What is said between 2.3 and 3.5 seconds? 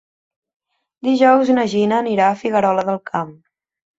a Figuerola del Camp.